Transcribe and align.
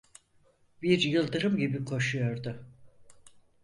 Bir 0.81 0.99
yıldırım 0.99 1.57
gibi 1.57 1.85
koşuyordu. 1.85 2.65